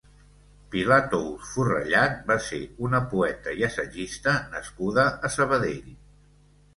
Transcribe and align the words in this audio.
Pilar 0.75 0.95
Tous 1.09 1.49
Forrellad 1.49 2.15
va 2.31 2.37
ser 2.45 2.59
una 2.87 3.01
poeta 3.11 3.53
i 3.59 3.65
assagista 3.67 4.33
nascuda 4.55 5.05
a 5.29 5.31
Sabadell. 5.35 5.93